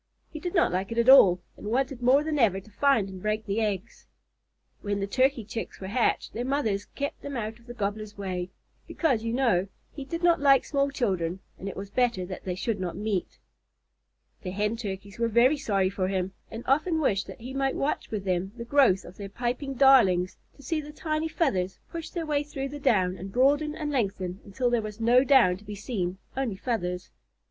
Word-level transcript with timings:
He 0.31 0.39
did 0.39 0.55
not 0.55 0.71
like 0.71 0.91
it 0.91 0.97
at 0.97 1.09
all, 1.09 1.41
and 1.55 1.67
wanted 1.67 2.01
more 2.01 2.23
than 2.23 2.39
ever 2.39 2.59
to 2.59 2.71
find 2.71 3.07
and 3.07 3.21
break 3.21 3.45
the 3.45 3.61
eggs. 3.61 4.07
When 4.81 4.99
the 4.99 5.05
Turkey 5.05 5.45
Chicks 5.45 5.79
were 5.79 5.85
hatched, 5.89 6.33
their 6.33 6.43
mothers 6.43 6.85
kept 6.85 7.21
them 7.21 7.37
out 7.37 7.59
of 7.59 7.67
the 7.67 7.75
Gobbler's 7.75 8.17
way, 8.17 8.49
because, 8.87 9.23
you 9.23 9.31
know, 9.31 9.67
he 9.91 10.03
did 10.03 10.23
not 10.23 10.39
like 10.39 10.65
small 10.65 10.89
children 10.89 11.39
and 11.59 11.69
it 11.69 11.77
was 11.77 11.91
better 11.91 12.25
that 12.25 12.45
they 12.45 12.55
should 12.55 12.79
not 12.79 12.95
meet. 12.97 13.37
The 14.41 14.49
Hen 14.49 14.75
Turkeys 14.75 15.19
were 15.19 15.27
very 15.27 15.55
sorry 15.57 15.91
for 15.91 16.07
him, 16.07 16.33
and 16.49 16.63
often 16.65 16.99
wished 16.99 17.27
that 17.27 17.39
he 17.41 17.53
might 17.53 17.75
watch 17.75 18.09
with 18.09 18.23
them 18.25 18.53
the 18.57 18.65
growth 18.65 19.05
of 19.05 19.17
their 19.17 19.29
piping 19.29 19.75
darlings, 19.75 20.35
to 20.55 20.63
see 20.63 20.81
the 20.81 20.91
tiny 20.91 21.27
feathers 21.27 21.77
push 21.91 22.09
their 22.09 22.25
way 22.25 22.41
through 22.41 22.69
the 22.69 22.79
down 22.79 23.15
and 23.17 23.31
broaden 23.31 23.75
and 23.75 23.91
lengthen 23.91 24.39
until 24.45 24.71
there 24.71 24.81
was 24.81 24.99
no 24.99 25.23
down 25.23 25.57
to 25.57 25.63
be 25.63 25.75
seen 25.75 26.17
only 26.35 26.55
feathers. 26.55 27.11